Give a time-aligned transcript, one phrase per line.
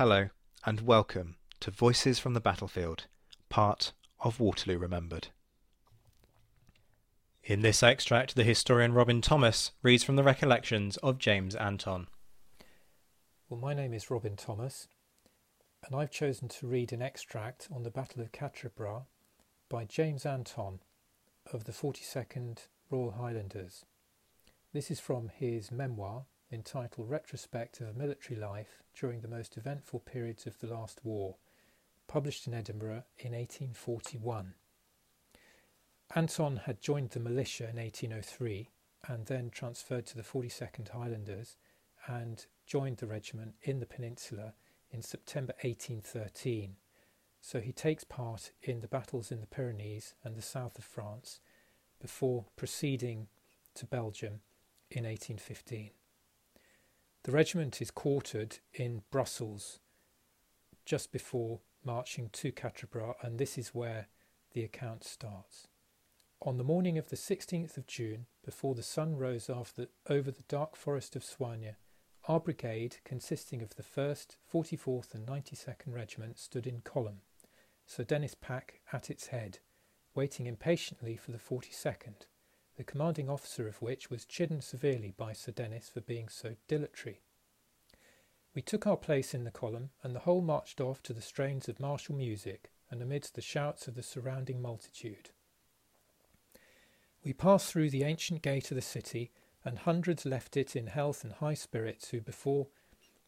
[0.00, 0.30] Hello,
[0.64, 3.04] and welcome to Voices from the Battlefield,
[3.50, 5.28] part of Waterloo Remembered.
[7.44, 12.06] In this extract, the historian Robin Thomas reads from the recollections of James Anton.
[13.50, 14.88] Well, my name is Robin Thomas,
[15.84, 19.02] and I've chosen to read an extract on the Battle of Quatre Bras
[19.68, 20.80] by James Anton
[21.52, 23.84] of the 42nd Royal Highlanders.
[24.72, 30.00] This is from his memoir entitled Retrospect of a Military Life During the Most Eventful
[30.00, 31.36] Periods of the Last War,
[32.08, 34.54] published in Edinburgh in 1841.
[36.14, 38.68] Anton had joined the militia in 1803
[39.06, 41.56] and then transferred to the 42nd Highlanders
[42.06, 44.54] and joined the regiment in the peninsula
[44.90, 46.76] in September 1813.
[47.40, 51.40] So he takes part in the battles in the Pyrenees and the south of France
[52.00, 53.28] before proceeding
[53.74, 54.40] to Belgium
[54.90, 55.90] in 1815.
[57.24, 59.78] The regiment is quartered in Brussels
[60.86, 64.08] just before marching to Quatre and this is where
[64.52, 65.68] the account starts.
[66.40, 70.44] On the morning of the 16th of June, before the sun rose after, over the
[70.48, 71.74] dark forest of Soignes,
[72.26, 77.20] our brigade, consisting of the 1st, 44th, and 92nd Regiment, stood in column,
[77.84, 79.58] Sir Denis Pack at its head,
[80.14, 82.24] waiting impatiently for the 42nd,
[82.80, 87.20] the commanding officer of which was chidden severely by Sir Denis for being so dilatory.
[88.54, 91.68] We took our place in the column, and the whole marched off to the strains
[91.68, 95.28] of martial music and amidst the shouts of the surrounding multitude.
[97.22, 99.30] We passed through the ancient gate of the city,
[99.62, 102.68] and hundreds left it in health and high spirits who before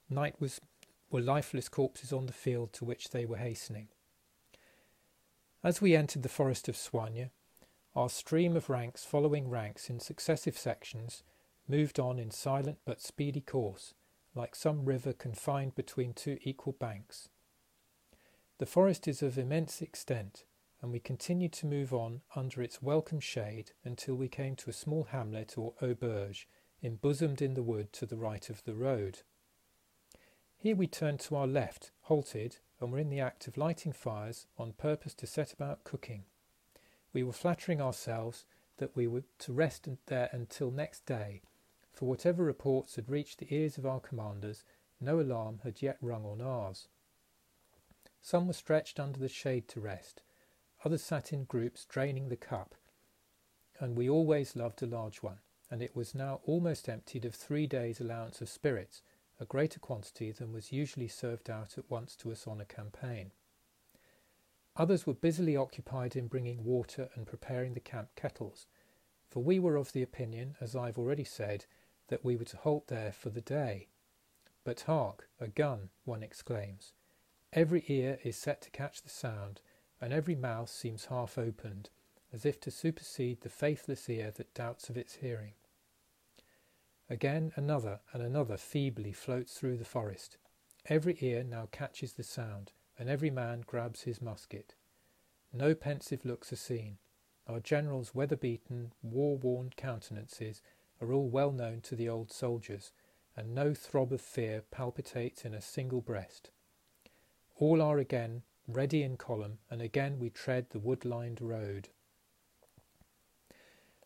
[0.09, 0.63] night was
[1.11, 3.89] were lifeless corpses on the field to which they were hastening.
[5.63, 7.29] As we entered the forest of Soignes,
[7.95, 11.23] our stream of ranks following ranks in successive sections
[11.69, 13.95] moved on in silent but speedy course,
[14.35, 17.29] like some river confined between two equal banks.
[18.59, 20.45] The forest is of immense extent,
[20.81, 24.75] and we continued to move on under its welcome shade until we came to a
[24.75, 26.47] small hamlet or auberge,
[26.83, 29.21] embosomed in the wood to the right of the road.
[30.57, 34.47] Here we turned to our left, halted, and were in the act of lighting fires
[34.57, 36.25] on purpose to set about cooking.
[37.13, 38.45] We were flattering ourselves
[38.79, 41.43] that we were to rest there until next day,
[41.93, 44.65] for whatever reports had reached the ears of our commanders,
[45.01, 46.89] no alarm had yet rung on ours.
[48.21, 50.23] Some were stretched under the shade to rest,
[50.85, 52.75] others sat in groups draining the cup,
[53.79, 55.41] and we always loved a large one,
[55.71, 59.03] and it was now almost emptied of three days' allowance of spirits,
[59.41, 63.33] a greater quantity than was usually served out at once to us on a campaign.
[64.77, 68.67] Others were busily occupied in bringing water and preparing the camp kettles,
[69.29, 71.67] for we were of the opinion, as I have already said,
[72.09, 73.89] that we were to halt there for the day.
[74.65, 76.95] But hark, a gun, one exclaims.
[77.53, 79.61] Every ear is set to catch the sound,
[80.01, 81.91] and every mouth seems half opened,
[82.33, 85.53] as if to supersede the faithless ear that doubts of its hearing.
[87.11, 90.39] Again another and another feebly floats through the forest.
[90.87, 92.73] Every ear now catches the sound,
[93.03, 94.77] and every man grabs his musket.
[95.53, 96.99] No pensive looks are seen.
[97.49, 100.63] Our general's weather beaten, war worn countenances
[101.01, 102.93] are all well known to the old soldiers,
[103.37, 106.53] and no throb of fear palpitates in a single breast.
[107.57, 111.89] All are again ready in column, and again we tread the wood lined road.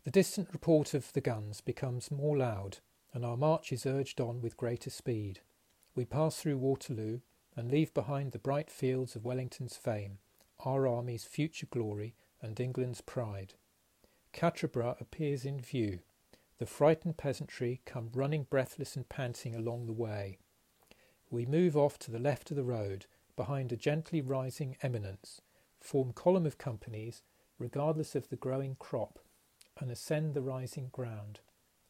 [0.04, 2.78] The distant report of the guns becomes more loud,
[3.12, 5.40] and our march is urged on with greater speed.
[5.94, 7.20] We pass through Waterloo
[7.56, 10.18] and leave behind the bright fields of Wellington's fame,
[10.64, 13.54] our army's future glory, and England's pride.
[14.32, 16.00] Quatre-Bras appears in view.
[16.58, 20.38] The frightened peasantry come running breathless and panting along the way.
[21.30, 23.06] We move off to the left of the road,
[23.36, 25.40] behind a gently rising eminence,
[25.80, 27.22] form column of companies,
[27.58, 29.18] regardless of the growing crop,
[29.78, 31.40] and ascend the rising ground.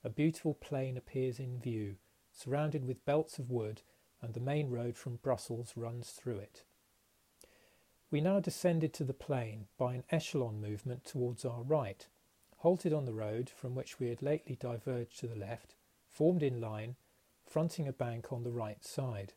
[0.04, 1.96] A beautiful plain appears in view,
[2.32, 3.82] surrounded with belts of wood,
[4.22, 6.64] and the main road from Brussels runs through it.
[8.10, 12.06] We now descended to the plain by an echelon movement towards our right,
[12.58, 15.74] halted on the road from which we had lately diverged to the left,
[16.08, 16.96] formed in line,
[17.44, 19.34] fronting a bank on the right side,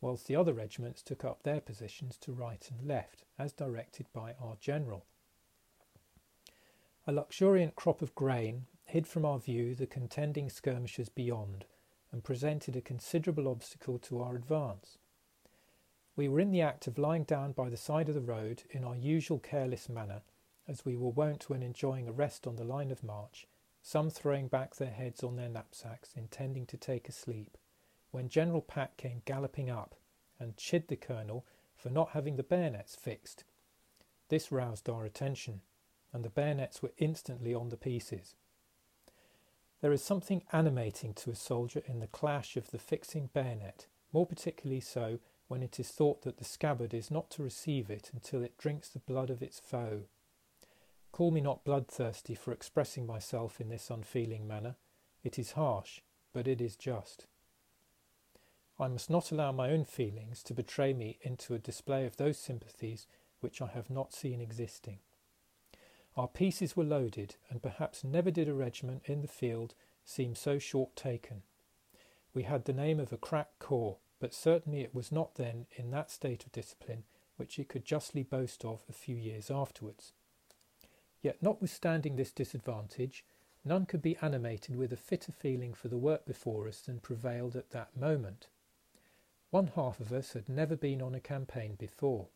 [0.00, 4.34] whilst the other regiments took up their positions to right and left, as directed by
[4.40, 5.04] our general.
[7.06, 11.64] A luxuriant crop of grain hid from our view the contending skirmishers beyond,
[12.12, 14.98] and presented a considerable obstacle to our advance.
[16.16, 18.84] We were in the act of lying down by the side of the road in
[18.84, 20.22] our usual careless manner,
[20.68, 23.46] as we were wont when enjoying a rest on the line of march,
[23.82, 27.56] some throwing back their heads on their knapsacks, intending to take a sleep,
[28.10, 29.94] when General Pack came galloping up
[30.38, 33.44] and chid the colonel for not having the bayonets fixed.
[34.28, 35.62] This roused our attention,
[36.12, 38.34] and the bayonets were instantly on the pieces.
[39.80, 44.26] There is something animating to a soldier in the clash of the fixing bayonet, more
[44.26, 48.42] particularly so when it is thought that the scabbard is not to receive it until
[48.42, 50.02] it drinks the blood of its foe.
[51.12, 54.76] Call me not bloodthirsty for expressing myself in this unfeeling manner.
[55.24, 56.00] It is harsh,
[56.32, 57.26] but it is just.
[58.78, 62.38] I must not allow my own feelings to betray me into a display of those
[62.38, 63.06] sympathies
[63.40, 65.00] which I have not seen existing.
[66.16, 69.74] Our pieces were loaded, and perhaps never did a regiment in the field
[70.04, 71.42] seem so short taken.
[72.34, 75.90] We had the name of a crack corps, but certainly it was not then in
[75.90, 77.04] that state of discipline
[77.40, 80.12] which it could justly boast of a few years afterwards.
[81.22, 83.24] Yet, notwithstanding this disadvantage,
[83.64, 87.56] none could be animated with a fitter feeling for the work before us than prevailed
[87.56, 88.48] at that moment.
[89.50, 92.28] One half of us had never been on a campaign before.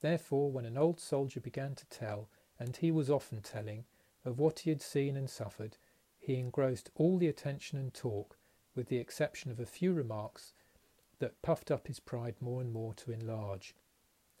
[0.00, 2.28] Therefore, when an old soldier began to tell
[2.58, 3.84] and he was often telling,
[4.24, 5.76] of what he had seen and suffered,
[6.18, 8.38] he engrossed all the attention and talk,
[8.74, 10.54] with the exception of a few remarks
[11.18, 13.74] that puffed up his pride more and more to enlarge.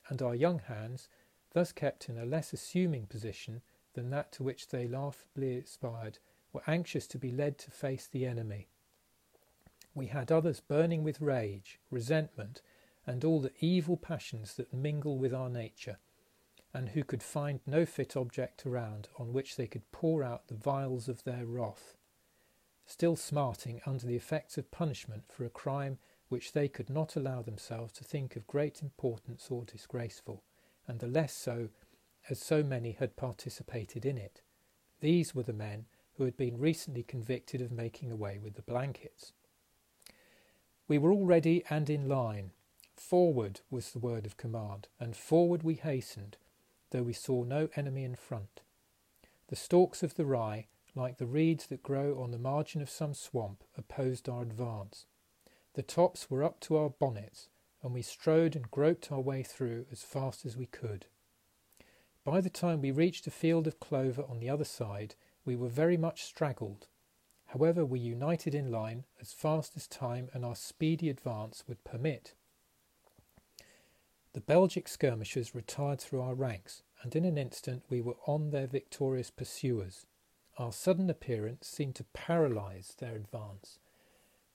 [0.08, 1.08] And our young hands,
[1.52, 3.62] thus kept in a less assuming position
[3.94, 6.18] than that to which they laughably aspired,
[6.52, 8.68] were anxious to be led to face the enemy.
[9.94, 12.62] We had others burning with rage, resentment,
[13.06, 15.98] and all the evil passions that mingle with our nature,
[16.74, 20.54] and who could find no fit object around on which they could pour out the
[20.54, 21.96] vials of their wrath,
[22.84, 25.98] still smarting under the effects of punishment for a crime
[26.28, 30.42] which they could not allow themselves to think of great importance or disgraceful,
[30.88, 31.68] and the less so
[32.28, 34.42] as so many had participated in it.
[35.00, 35.86] These were the men
[36.16, 39.32] who had been recently convicted of making away with the blankets.
[40.88, 42.50] We were all ready and in line.
[42.96, 46.36] Forward was the word of command, and forward we hastened,
[46.94, 48.60] though we saw no enemy in front.
[49.48, 53.14] The stalks of the rye, like the reeds that grow on the margin of some
[53.14, 55.06] swamp, opposed our advance.
[55.72, 57.48] The tops were up to our bonnets,
[57.82, 61.06] and we strode and groped our way through as fast as we could.
[62.22, 65.68] By the time we reached a field of clover on the other side, we were
[65.68, 66.86] very much straggled.
[67.46, 72.34] However, we united in line as fast as time and our speedy advance would permit.
[74.32, 78.66] The Belgic skirmishers retired through our ranks, and in an instant we were on their
[78.66, 80.06] victorious pursuers.
[80.56, 83.78] Our sudden appearance seemed to paralyse their advance.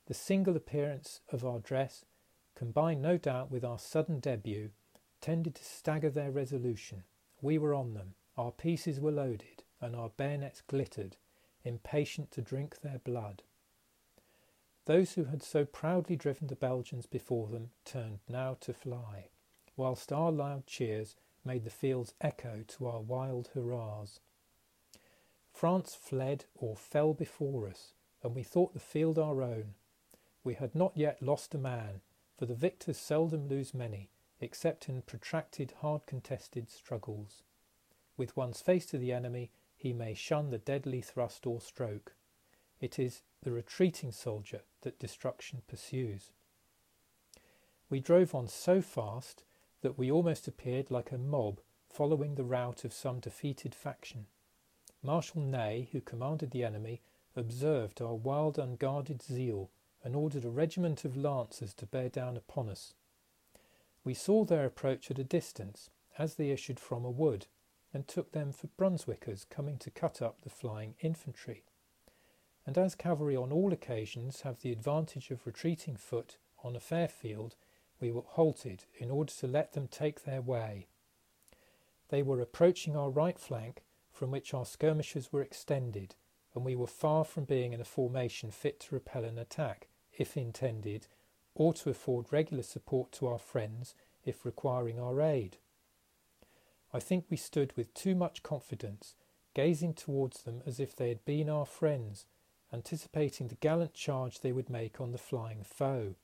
[0.08, 2.06] The single appearance of our dress,
[2.56, 4.72] combined no doubt with our sudden debut,
[5.22, 7.04] tended to stagger their resolution.
[7.40, 11.18] We were on them, our pieces were loaded, and our bayonets glittered,
[11.64, 13.44] impatient to drink their blood.
[14.86, 19.30] Those who had so proudly driven the Belgians before them turned now to fly
[19.80, 21.16] whilst our loud cheers
[21.46, 24.20] made the fields echo to our wild hurrahs.
[25.52, 27.94] France fled or fell before us,
[28.24, 29.76] and we thought the field our own.
[30.44, 32.02] We had not yet lost a man,
[32.38, 37.44] for the victors seldom lose many, except in protracted, hard contested struggles.
[38.16, 42.14] With one's face to the enemy, he may shun the deadly thrust or stroke.
[42.80, 46.32] It is the retreating soldier that destruction pursues.
[47.90, 49.44] We drove on so fast
[49.82, 54.28] that we almost appeared like a mob following the route of some defeated faction.
[55.02, 57.02] Marshal Ney, who commanded the enemy,
[57.36, 59.70] observed our wild, unguarded zeal
[60.04, 62.94] and ordered a regiment of lancers to bear down upon us.
[64.04, 67.48] We saw their approach at a distance as they issued from a wood
[67.94, 71.64] and took them for Brunswickers coming to cut up the flying infantry.
[72.66, 77.08] And as cavalry on all occasions have the advantage of retreating foot on a fair
[77.08, 77.56] field,
[78.00, 80.88] we were halted in order to let them take their way.
[82.10, 86.16] They were approaching our right flank, from which our skirmishers were extended,
[86.54, 89.88] and we were far from being in a formation fit to repel an attack,
[90.18, 91.08] if intended,
[91.54, 95.58] or to afford regular support to our friends if requiring our aid.
[96.94, 99.16] I think we stood with too much confidence,
[99.54, 102.26] gazing towards them as if they had been our friends,
[102.74, 106.16] anticipating the gallant charge they would make on the flying foe,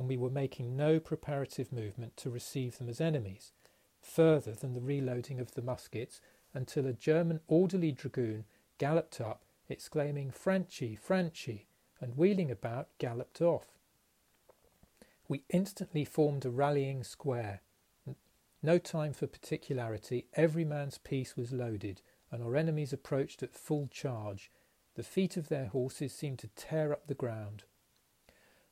[0.00, 3.52] and we were making no preparative movement to receive them as enemies,
[4.00, 6.22] further than the reloading of the muskets
[6.54, 8.46] until a German orderly dragoon
[8.78, 11.66] galloped up, exclaiming Franchi, Franchi,
[12.00, 13.78] and wheeling about galloped off.
[15.28, 17.60] We instantly formed a rallying square.
[18.62, 23.86] No time for particularity, every man's piece was loaded, and our enemies approached at full
[23.88, 24.50] charge.
[24.94, 27.64] The feet of their horses seemed to tear up the ground.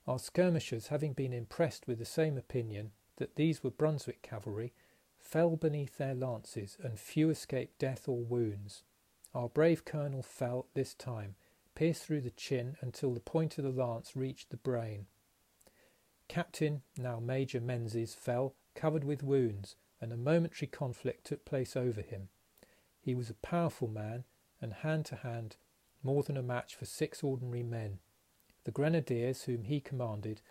[0.08, 4.72] Our skirmishers, having been impressed with the same opinion that these were Brunswick cavalry,
[5.18, 8.84] fell beneath their lances, and few escaped death or wounds.
[9.34, 11.34] Our brave colonel fell this time,
[11.74, 15.08] pierced through the chin until the point of the lance reached the brain.
[16.26, 22.00] Captain, now Major Menzies, fell, covered with wounds, and a momentary conflict took place over
[22.00, 22.30] him.
[22.98, 24.24] He was a powerful man,
[24.58, 25.56] and hand to hand
[26.02, 27.98] more than a match for six ordinary men.
[28.68, 30.42] The grenadiers, whom he commanded,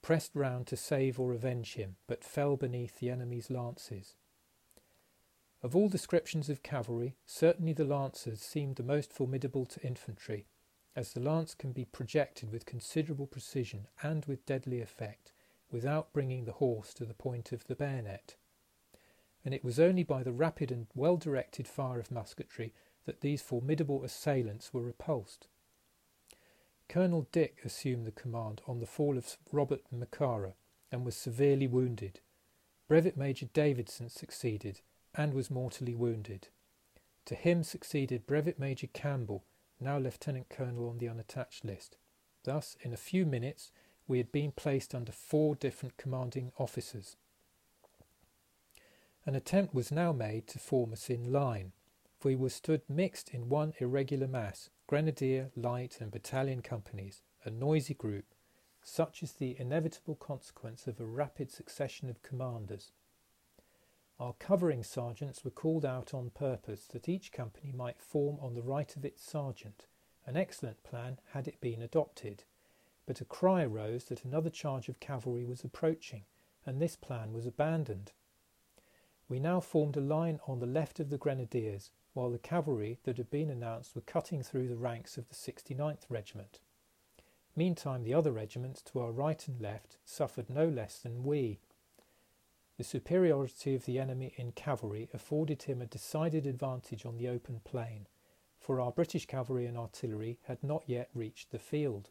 [0.00, 4.16] pressed round to save or avenge him, but fell beneath the enemy's lances.
[5.62, 10.46] Of all descriptions of cavalry, certainly the lancers seemed the most formidable to infantry,
[10.96, 15.34] as the lance can be projected with considerable precision and with deadly effect,
[15.70, 18.36] without bringing the horse to the point of the bayonet.
[19.44, 22.72] And it was only by the rapid and well directed fire of musketry
[23.04, 25.48] that these formidable assailants were repulsed.
[26.88, 30.54] Colonel Dick assumed the command on the fall of Robert Macara
[30.92, 32.20] and was severely wounded.
[32.88, 34.80] Brevet Major Davidson succeeded
[35.14, 36.48] and was mortally wounded.
[37.26, 39.44] To him succeeded Brevet Major Campbell
[39.80, 41.96] now Lieutenant Colonel on the unattached list.
[42.44, 43.70] Thus, in a few minutes,
[44.06, 47.16] we had been placed under four different commanding officers.
[49.26, 51.72] An attempt was now made to form us in line,
[52.18, 57.50] for we were stood mixed in one irregular mass, grenadier, light, and battalion companies, a
[57.50, 58.26] noisy group.
[58.82, 62.92] Such is the inevitable consequence of a rapid succession of commanders.
[64.20, 68.62] Our covering sergeants were called out on purpose that each company might form on the
[68.62, 69.86] right of its sergeant,
[70.24, 72.44] an excellent plan had it been adopted.
[73.06, 76.24] But a cry arose that another charge of cavalry was approaching,
[76.64, 78.12] and this plan was abandoned.
[79.28, 83.18] We now formed a line on the left of the grenadiers, while the cavalry that
[83.18, 86.60] had been announced were cutting through the ranks of the 69th Regiment.
[87.54, 91.60] Meantime, the other regiments to our right and left suffered no less than we.
[92.78, 97.60] The superiority of the enemy in cavalry afforded him a decided advantage on the open
[97.64, 98.06] plain,
[98.58, 102.08] for our British cavalry and artillery had not yet reached the field.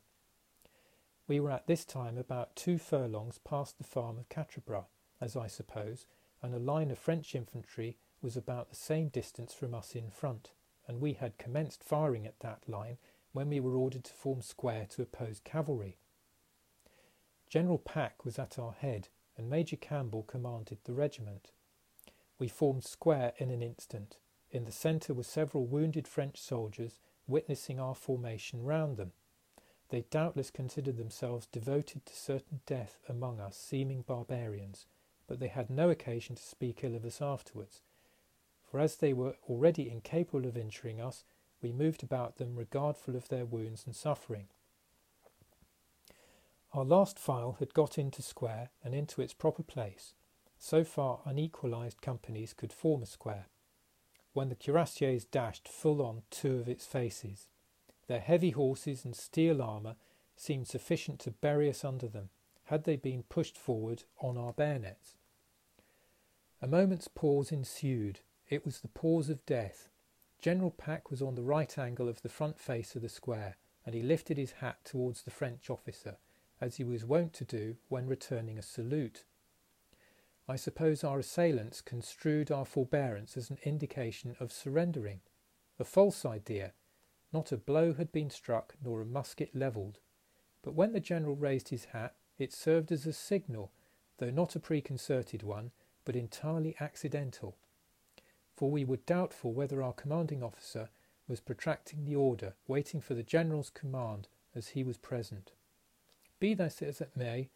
[1.28, 4.86] We were at this time about two furlongs past the farm of Quatre-Bras,
[5.20, 6.06] as I suppose,
[6.44, 10.50] and a line of French infantry was about the same distance from us in front,
[10.88, 12.98] and we had commenced firing at that line
[13.34, 15.96] when we were ordered to form square to oppose cavalry.
[17.48, 21.52] General Pack was at our head, and Major Campbell commanded the regiment.
[22.40, 24.18] We formed square in an instant.
[24.50, 29.12] In the centre were several wounded French soldiers witnessing our formation round them.
[29.90, 34.88] They doubtless considered themselves devoted to certain death among us seeming barbarians,
[35.28, 37.82] but they had no occasion to speak ill of us afterwards,
[38.76, 41.24] for as they were already incapable of injuring us,
[41.62, 44.48] we moved about them regardful of their wounds and suffering.
[46.74, 50.14] Our last file had got into square and into its proper place.
[50.60, 53.46] So far unequalized companies could form a square,
[54.34, 57.48] when the cuirassiers dashed full on two of its faces.
[58.08, 59.96] Their heavy horses and steel armour
[60.36, 62.28] seemed sufficient to bury us under them,
[62.66, 65.16] had they been pushed forward on our bayonets.
[66.62, 68.20] A moment's pause ensued.
[68.50, 69.90] It was the pause of death.
[70.40, 73.96] General Pack was on the right angle of the front face of the square, and
[73.96, 76.18] he lifted his hat towards the French officer,
[76.62, 79.24] as he was wont to do when returning a salute.
[80.48, 85.22] I suppose our assailants construed our forbearance as an indication of surrendering.
[85.80, 86.74] A false idea.
[87.34, 90.00] Not a blow had been struck, nor a musket levelled.
[90.62, 93.72] But when the general raised his hat, it served as a signal,
[94.18, 95.72] though not a preconcerted one,
[96.06, 97.58] but entirely accidental.
[98.56, 100.90] For we were doubtful whether our commanding officer
[101.28, 105.52] was protracting the order, waiting for the general's command as he was present.
[106.40, 107.50] Be this as it may,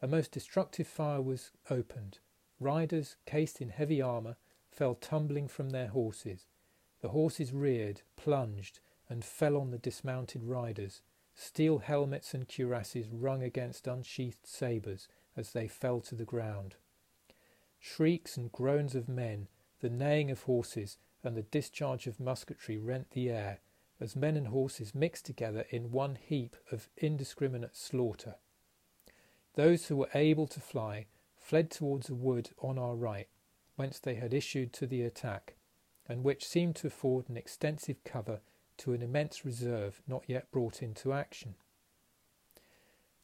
[0.00, 2.18] a most destructive fire was opened.
[2.60, 4.36] Riders, cased in heavy armour,
[4.70, 6.46] fell tumbling from their horses.
[7.00, 11.02] The horses reared, plunged, and fell on the dismounted riders.
[11.34, 16.76] Steel helmets and cuirasses rung against unsheathed sabres as they fell to the ground.
[17.78, 19.48] Shrieks and groans of men,
[19.80, 23.60] the neighing of horses, and the discharge of musketry rent the air,
[24.00, 28.36] as men and horses mixed together in one heap of indiscriminate slaughter.
[29.54, 31.06] Those who were able to fly
[31.36, 33.28] fled towards a wood on our right,
[33.76, 35.54] whence they had issued to the attack,
[36.08, 38.40] and which seemed to afford an extensive cover
[38.78, 41.54] to an immense reserve not yet brought into action.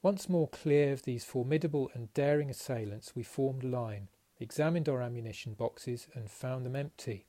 [0.00, 4.08] Once more clear of these formidable and daring assailants, we formed line,
[4.42, 7.26] examined our ammunition boxes, and found them empty.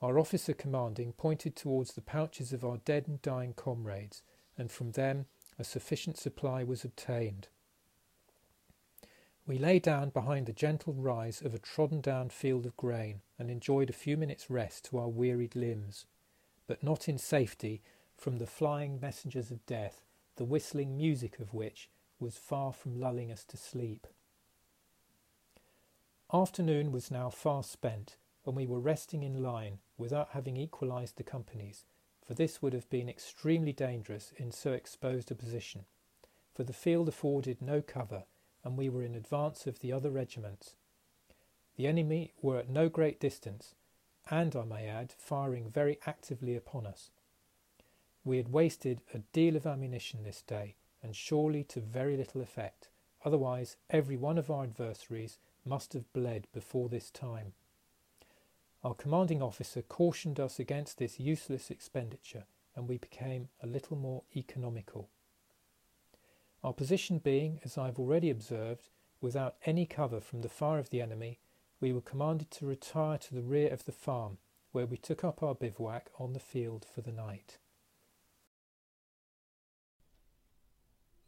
[0.00, 4.22] Our officer commanding pointed towards the pouches of our dead and dying comrades,
[4.56, 5.26] and from them
[5.58, 7.48] a sufficient supply was obtained.
[9.46, 13.50] We lay down behind the gentle rise of a trodden down field of grain and
[13.50, 16.06] enjoyed a few minutes' rest to our wearied limbs,
[16.66, 17.82] but not in safety
[18.16, 20.02] from the flying messengers of death,
[20.36, 24.06] the whistling music of which was far from lulling us to sleep.
[26.34, 31.22] Afternoon was now far spent, and we were resting in line without having equalized the
[31.22, 31.84] companies,
[32.26, 35.84] for this would have been extremely dangerous in so exposed a position,
[36.52, 38.24] for the field afforded no cover,
[38.64, 40.74] and we were in advance of the other regiments.
[41.76, 43.76] The enemy were at no great distance,
[44.28, 47.12] and, I may add, firing very actively upon us.
[48.24, 52.88] We had wasted a deal of ammunition this day, and surely to very little effect,
[53.24, 57.52] otherwise every one of our adversaries must have bled before this time.
[58.82, 62.44] Our commanding officer cautioned us against this useless expenditure,
[62.76, 65.08] and we became a little more economical.
[66.62, 68.88] Our position being, as I have already observed,
[69.20, 71.38] without any cover from the fire of the enemy,
[71.80, 74.38] we were commanded to retire to the rear of the farm,
[74.72, 77.58] where we took up our bivouac on the field for the night.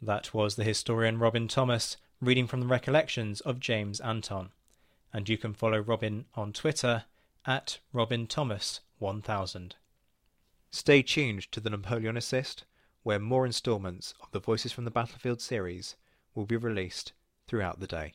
[0.03, 4.51] That was the historian Robin Thomas reading from the recollections of James Anton.
[5.13, 7.05] And you can follow Robin on Twitter
[7.47, 9.77] at Robin Thomas 1000.
[10.71, 12.63] Stay tuned to the Napoleonicist,
[13.03, 15.97] where more instalments of the Voices from the Battlefield series
[16.35, 17.13] will be released
[17.47, 18.15] throughout the day.